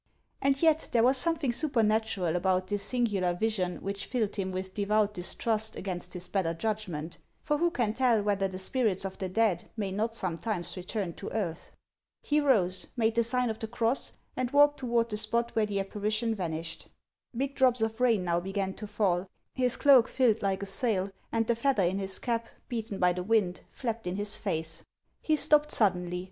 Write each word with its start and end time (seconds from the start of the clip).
And 0.41 0.59
yet 0.63 0.89
there 0.91 1.03
was 1.03 1.15
something 1.17 1.51
supernatural 1.51 2.35
about 2.35 2.65
this 2.65 2.81
sin 2.81 3.05
gular 3.05 3.37
vision 3.39 3.77
which 3.83 4.07
filled 4.07 4.35
him 4.35 4.49
with 4.49 4.73
devout 4.73 5.13
distrust 5.13 5.75
against 5.75 6.13
his 6.13 6.27
better 6.27 6.55
judgment; 6.55 7.19
for 7.43 7.59
who 7.59 7.69
can 7.69 7.93
tell 7.93 8.23
whether 8.23 8.47
the 8.47 8.57
spirits 8.57 9.05
of 9.05 9.19
the 9.19 9.29
dead 9.29 9.69
may 9.77 9.91
not 9.91 10.15
sometimes 10.15 10.75
return 10.75 11.13
to 11.13 11.29
earth? 11.33 11.69
He 12.23 12.39
rose, 12.41 12.87
made 12.97 13.13
the 13.13 13.23
sign 13.23 13.51
of 13.51 13.59
the 13.59 13.67
cross, 13.67 14.13
and 14.35 14.49
walked 14.49 14.79
toward 14.79 15.07
the 15.09 15.17
spot 15.17 15.55
where 15.55 15.67
the 15.67 15.79
apparition 15.79 16.33
vanished. 16.33 16.87
Big 17.37 17.53
drops 17.53 17.81
of 17.81 18.01
rain 18.01 18.23
now 18.23 18.39
began 18.39 18.73
to 18.73 18.87
fall; 18.87 19.27
his 19.53 19.77
cloak 19.77 20.07
filled 20.07 20.41
like 20.41 20.63
a 20.63 20.65
sail, 20.65 21.11
and 21.31 21.45
the 21.45 21.53
feather 21.55 21.83
in 21.83 21.99
his 21.99 22.17
cap, 22.17 22.47
beaten 22.69 22.97
by 22.97 23.13
the 23.13 23.21
wind, 23.21 23.61
flapped 23.69 24.07
in 24.07 24.15
his 24.15 24.35
face. 24.35 24.83
He 25.21 25.35
stopped 25.35 25.69
suddenly. 25.71 26.19